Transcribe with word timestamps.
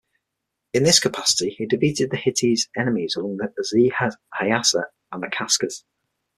In 0.73 0.81
this 0.81 0.99
capacity, 0.99 1.51
he 1.51 1.67
defeated 1.67 2.09
the 2.09 2.17
Hittites' 2.17 2.67
enemies 2.75 3.15
among 3.15 3.37
the 3.37 3.45
Azzi-Hayasa 3.53 4.85
and 5.11 5.21
the 5.21 5.27
Kaskas. 5.27 5.83